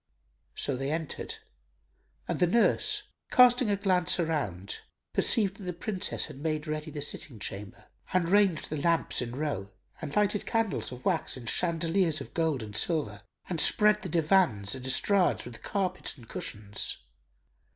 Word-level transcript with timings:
So 0.55 0.75
they 0.75 0.89
entered 0.91 1.35
and 2.27 2.39
the 2.39 2.47
nurse, 2.47 3.03
casting 3.29 3.69
a 3.69 3.75
glance 3.75 4.19
around, 4.19 4.79
perceived 5.13 5.57
that 5.57 5.63
the 5.65 5.73
Princess 5.73 6.25
had 6.25 6.39
made 6.39 6.65
ready 6.65 6.89
the 6.89 7.03
sitting 7.03 7.37
chamber 7.37 7.85
and 8.11 8.27
ranged 8.27 8.71
the 8.71 8.81
lamps 8.81 9.21
in 9.21 9.35
row 9.35 9.69
and 10.01 10.15
lighted 10.15 10.47
candles 10.47 10.91
of 10.91 11.05
wax 11.05 11.37
in 11.37 11.45
chandeliers 11.45 12.19
of 12.19 12.33
gold 12.33 12.63
and 12.63 12.75
silver 12.75 13.21
and 13.47 13.61
spread 13.61 14.01
the 14.01 14.09
divans 14.09 14.73
and 14.73 14.87
estrades 14.87 15.45
with 15.45 15.61
carpets 15.61 16.17
and 16.17 16.27
cushions. 16.27 16.97